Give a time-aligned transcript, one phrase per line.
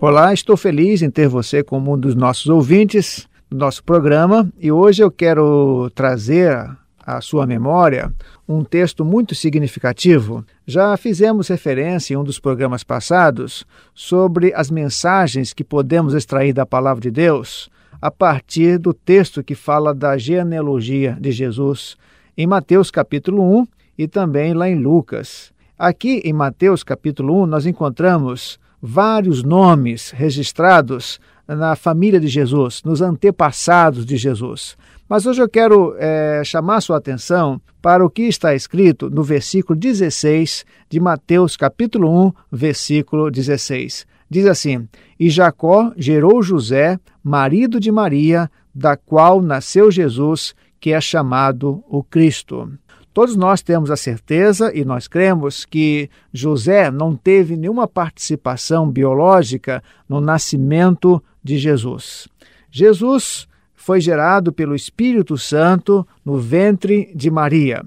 [0.00, 4.72] Olá, estou feliz em ter você como um dos nossos ouvintes do nosso programa e
[4.72, 6.58] hoje eu quero trazer
[7.06, 8.12] à sua memória
[8.48, 10.44] um texto muito significativo.
[10.66, 13.64] Já fizemos referência em um dos programas passados
[13.94, 17.70] sobre as mensagens que podemos extrair da palavra de Deus
[18.02, 21.96] a partir do texto que fala da genealogia de Jesus
[22.36, 25.52] em Mateus capítulo 1 e também lá em Lucas.
[25.78, 33.00] Aqui em Mateus capítulo 1 nós encontramos vários nomes registrados na família de Jesus, nos
[33.00, 34.76] antepassados de Jesus.
[35.08, 39.78] Mas hoje eu quero é, chamar sua atenção para o que está escrito no versículo
[39.78, 44.06] 16 de Mateus capítulo 1, versículo 16.
[44.32, 44.88] Diz assim:
[45.20, 52.02] E Jacó gerou José, marido de Maria, da qual nasceu Jesus, que é chamado o
[52.02, 52.72] Cristo.
[53.12, 59.84] Todos nós temos a certeza e nós cremos que José não teve nenhuma participação biológica
[60.08, 62.26] no nascimento de Jesus.
[62.70, 67.84] Jesus foi gerado pelo Espírito Santo no ventre de Maria.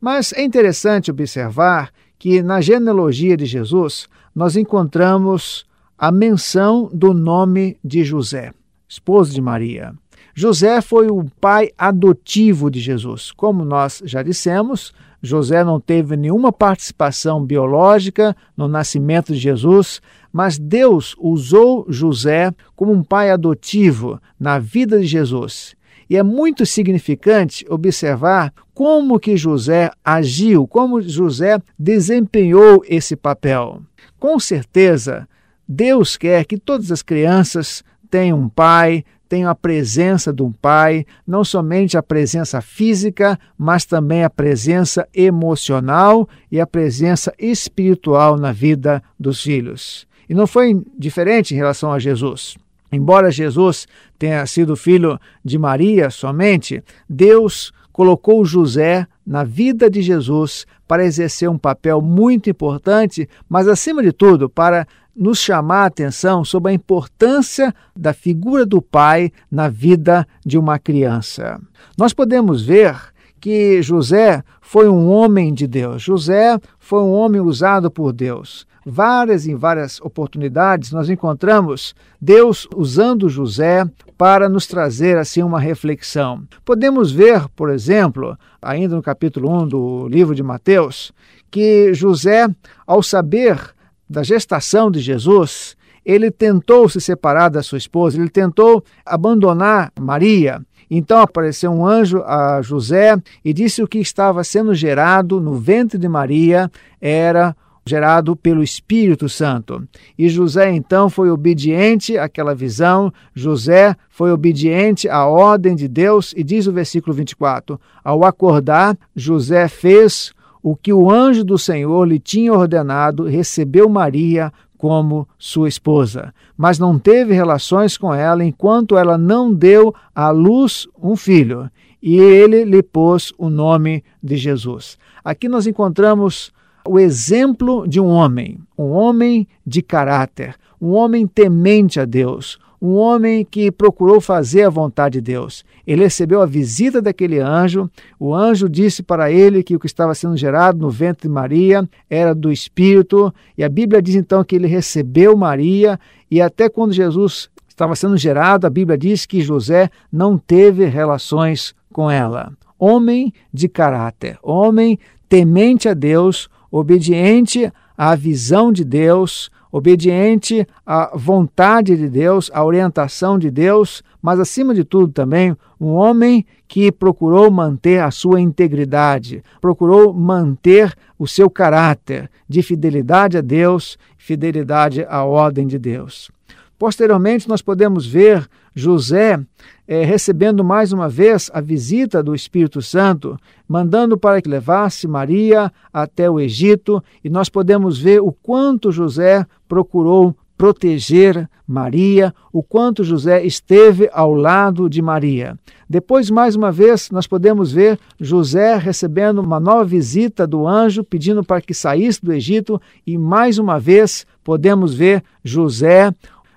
[0.00, 5.64] Mas é interessante observar que na genealogia de Jesus nós encontramos
[5.98, 8.52] a menção do nome de José,
[8.88, 9.94] esposo de Maria.
[10.34, 13.30] José foi o pai adotivo de Jesus.
[13.30, 20.58] Como nós já dissemos, José não teve nenhuma participação biológica no nascimento de Jesus, mas
[20.58, 25.76] Deus usou José como um pai adotivo na vida de Jesus.
[26.10, 33.80] E é muito significante observar como que José agiu, como José desempenhou esse papel.
[34.18, 35.28] Com certeza,
[35.66, 41.04] Deus quer que todas as crianças tenham um pai, tenham a presença de um pai,
[41.26, 48.52] não somente a presença física, mas também a presença emocional e a presença espiritual na
[48.52, 50.06] vida dos filhos.
[50.28, 52.56] E não foi diferente em relação a Jesus.
[52.92, 53.88] Embora Jesus
[54.18, 61.48] tenha sido filho de Maria somente, Deus colocou José na vida de Jesus para exercer
[61.48, 64.86] um papel muito importante, mas acima de tudo para
[65.16, 70.78] nos chamar a atenção sobre a importância da figura do pai na vida de uma
[70.78, 71.60] criança.
[71.96, 72.96] Nós podemos ver
[73.40, 76.02] que José foi um homem de Deus.
[76.02, 78.66] José foi um homem usado por Deus.
[78.86, 83.84] Várias em várias oportunidades nós encontramos Deus usando José
[84.16, 86.42] para nos trazer assim uma reflexão.
[86.64, 91.12] Podemos ver, por exemplo, ainda no capítulo 1 do livro de Mateus,
[91.50, 92.48] que José,
[92.86, 93.73] ao saber
[94.08, 100.60] da gestação de Jesus, ele tentou se separar da sua esposa, ele tentou abandonar Maria.
[100.90, 105.98] Então apareceu um anjo a José e disse o que estava sendo gerado no ventre
[105.98, 106.70] de Maria
[107.00, 107.56] era
[107.86, 109.86] gerado pelo Espírito Santo.
[110.18, 116.42] E José então foi obediente àquela visão, José foi obediente à ordem de Deus, e
[116.42, 120.32] diz o versículo 24: Ao acordar, José fez
[120.64, 126.78] o que o anjo do Senhor lhe tinha ordenado, recebeu Maria como sua esposa, mas
[126.78, 131.70] não teve relações com ela enquanto ela não deu à luz um filho,
[132.02, 134.96] e ele lhe pôs o nome de Jesus.
[135.22, 136.50] Aqui nós encontramos
[136.88, 142.96] o exemplo de um homem, um homem de caráter, um homem temente a Deus, um
[142.96, 145.64] homem que procurou fazer a vontade de Deus.
[145.86, 147.90] Ele recebeu a visita daquele anjo.
[148.20, 151.88] O anjo disse para ele que o que estava sendo gerado no ventre de Maria
[152.10, 153.32] era do Espírito.
[153.56, 155.98] E a Bíblia diz então que ele recebeu Maria.
[156.30, 161.74] E até quando Jesus estava sendo gerado, a Bíblia diz que José não teve relações
[161.90, 162.52] com ela.
[162.78, 171.96] Homem de caráter, homem temente a Deus, obediente à visão de Deus, obediente à vontade
[171.96, 177.50] de Deus, à orientação de Deus, mas acima de tudo também um homem que procurou
[177.50, 185.24] manter a sua integridade, procurou manter o seu caráter de fidelidade a Deus, fidelidade à
[185.24, 186.30] ordem de Deus.
[186.78, 189.40] Posteriormente, nós podemos ver José
[189.86, 193.38] é, recebendo mais uma vez a visita do Espírito Santo,
[193.68, 199.46] mandando para que levasse Maria até o Egito, e nós podemos ver o quanto José
[199.68, 205.58] procurou proteger Maria, o quanto José esteve ao lado de Maria.
[205.88, 211.42] Depois, mais uma vez, nós podemos ver José recebendo uma nova visita do anjo, pedindo
[211.42, 216.12] para que saísse do Egito, e mais uma vez podemos ver José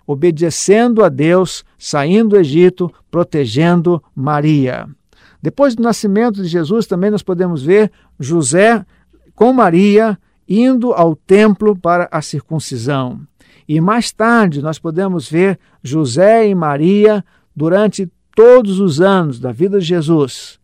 [0.08, 4.88] obedecendo a Deus, saindo do Egito, protegendo Maria.
[5.42, 8.86] Depois do nascimento de Jesus, também nós podemos ver José
[9.36, 10.18] com Maria
[10.48, 13.20] indo ao templo para a circuncisão.
[13.68, 17.24] E mais tarde nós podemos ver José e Maria
[17.54, 20.58] durante todos os anos da vida de Jesus,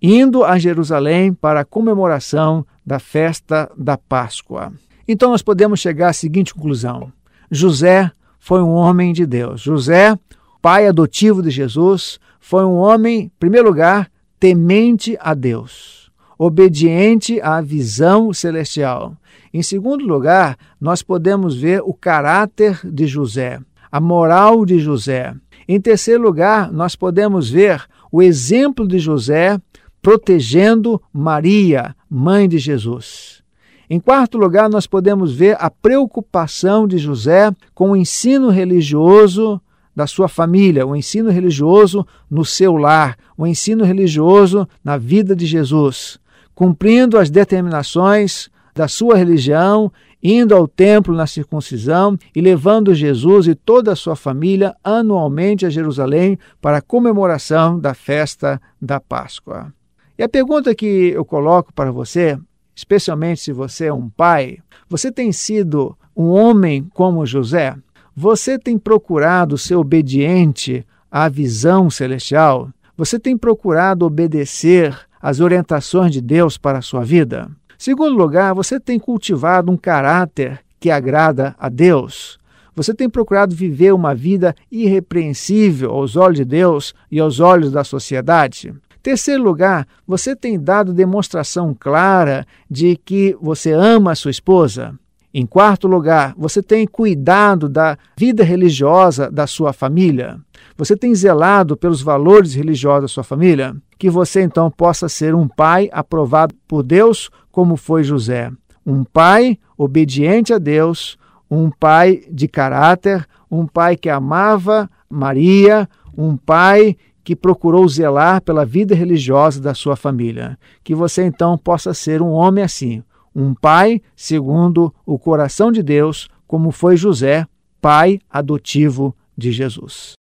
[0.00, 4.72] indo a Jerusalém para a comemoração da festa da Páscoa.
[5.08, 7.12] Então nós podemos chegar à seguinte conclusão:
[7.50, 8.12] José
[8.46, 9.60] foi um homem de Deus.
[9.60, 10.16] José,
[10.62, 14.08] pai adotivo de Jesus, foi um homem, em primeiro lugar,
[14.38, 19.16] temente a Deus, obediente à visão celestial.
[19.52, 23.58] Em segundo lugar, nós podemos ver o caráter de José,
[23.90, 25.34] a moral de José.
[25.66, 29.60] Em terceiro lugar, nós podemos ver o exemplo de José
[30.00, 33.42] protegendo Maria, mãe de Jesus.
[33.88, 39.60] Em quarto lugar, nós podemos ver a preocupação de José com o ensino religioso
[39.94, 45.46] da sua família, o ensino religioso no seu lar, o ensino religioso na vida de
[45.46, 46.18] Jesus,
[46.54, 49.90] cumprindo as determinações da sua religião,
[50.22, 55.70] indo ao templo na circuncisão e levando Jesus e toda a sua família anualmente a
[55.70, 59.72] Jerusalém para a comemoração da festa da Páscoa.
[60.18, 62.38] E a pergunta que eu coloco para você
[62.76, 64.58] especialmente se você é um pai,
[64.88, 67.74] você tem sido um homem como José?
[68.14, 72.68] Você tem procurado ser obediente à visão celestial?
[72.96, 77.50] Você tem procurado obedecer às orientações de Deus para a sua vida?
[77.78, 82.38] Segundo lugar, você tem cultivado um caráter que agrada a Deus?
[82.74, 87.82] Você tem procurado viver uma vida irrepreensível aos olhos de Deus e aos olhos da
[87.82, 88.74] sociedade?
[89.06, 94.98] Terceiro lugar, você tem dado demonstração clara de que você ama a sua esposa?
[95.32, 100.40] Em quarto lugar, você tem cuidado da vida religiosa da sua família?
[100.76, 103.76] Você tem zelado pelos valores religiosos da sua família?
[103.96, 108.50] Que você então possa ser um pai aprovado por Deus, como foi José.
[108.84, 111.16] Um pai obediente a Deus,
[111.48, 118.64] um pai de caráter, um pai que amava Maria, um pai que procurou zelar pela
[118.64, 120.56] vida religiosa da sua família.
[120.84, 123.02] Que você então possa ser um homem assim,
[123.34, 127.44] um pai segundo o coração de Deus, como foi José,
[127.80, 130.12] pai adotivo de Jesus.